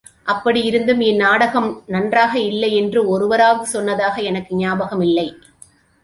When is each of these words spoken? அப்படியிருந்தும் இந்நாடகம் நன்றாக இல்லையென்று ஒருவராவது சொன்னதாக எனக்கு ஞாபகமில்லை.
அப்படியிருந்தும் 0.27 1.01
இந்நாடகம் 1.01 1.67
நன்றாக 1.87 2.33
இல்லையென்று 2.39 3.01
ஒருவராவது 3.07 3.65
சொன்னதாக 3.65 4.15
எனக்கு 4.21 4.55
ஞாபகமில்லை. 4.55 5.27